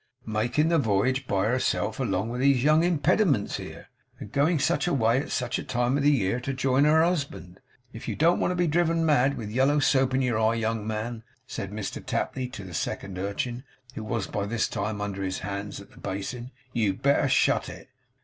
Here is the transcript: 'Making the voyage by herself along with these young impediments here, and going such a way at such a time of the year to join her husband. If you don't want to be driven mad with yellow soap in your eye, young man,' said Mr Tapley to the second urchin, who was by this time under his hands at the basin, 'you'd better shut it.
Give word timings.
'Making 0.25 0.69
the 0.69 0.79
voyage 0.79 1.27
by 1.27 1.45
herself 1.45 1.99
along 1.99 2.29
with 2.29 2.41
these 2.41 2.63
young 2.63 2.83
impediments 2.83 3.57
here, 3.57 3.87
and 4.19 4.31
going 4.31 4.57
such 4.57 4.87
a 4.87 4.93
way 4.95 5.19
at 5.21 5.29
such 5.29 5.59
a 5.59 5.63
time 5.63 5.95
of 5.95 6.01
the 6.01 6.09
year 6.09 6.39
to 6.39 6.53
join 6.53 6.85
her 6.85 7.03
husband. 7.03 7.59
If 7.93 8.07
you 8.07 8.15
don't 8.15 8.39
want 8.39 8.49
to 8.49 8.55
be 8.55 8.65
driven 8.65 9.05
mad 9.05 9.37
with 9.37 9.51
yellow 9.51 9.77
soap 9.77 10.15
in 10.15 10.23
your 10.23 10.39
eye, 10.41 10.55
young 10.55 10.87
man,' 10.87 11.21
said 11.45 11.71
Mr 11.71 12.03
Tapley 12.03 12.47
to 12.47 12.63
the 12.63 12.73
second 12.73 13.19
urchin, 13.19 13.63
who 13.93 14.03
was 14.03 14.25
by 14.25 14.47
this 14.47 14.67
time 14.67 15.01
under 15.01 15.21
his 15.21 15.37
hands 15.45 15.79
at 15.79 15.91
the 15.91 15.99
basin, 15.99 16.49
'you'd 16.73 17.03
better 17.03 17.29
shut 17.29 17.69
it. 17.69 17.87